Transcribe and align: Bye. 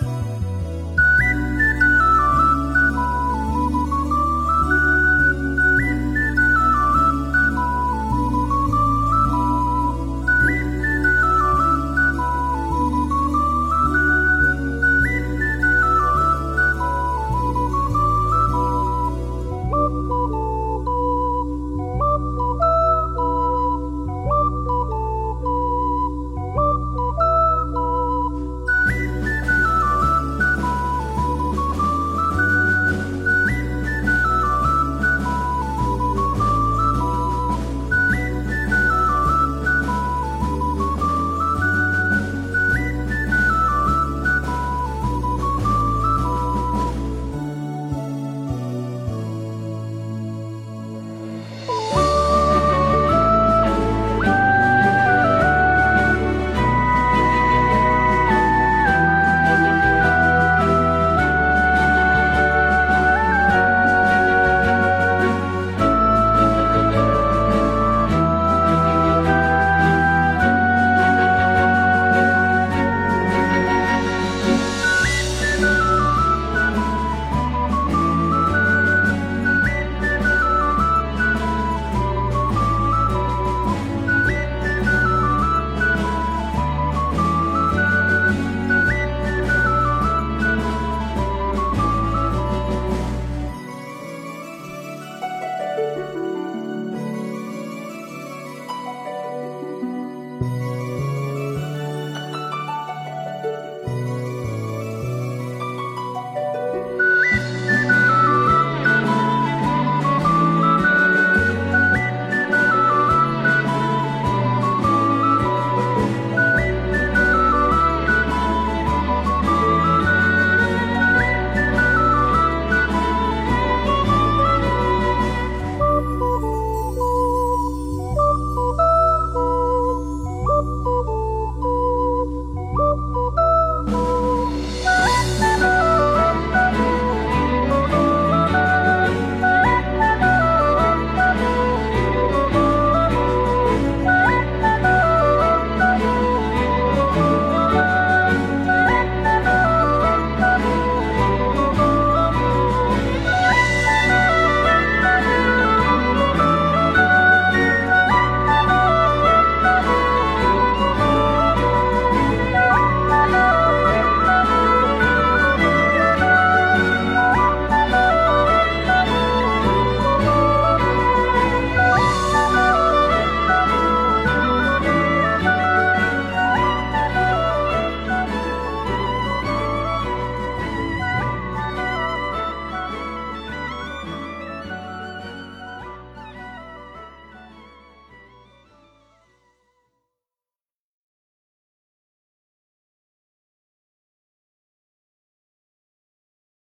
Bye. 0.00 0.37